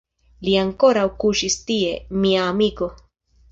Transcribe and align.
Li 0.45 0.55
ankoraŭ 0.61 1.03
kuŝis 1.25 1.59
tie, 1.69 1.93
mia 2.25 2.43
amiko. 2.55 2.91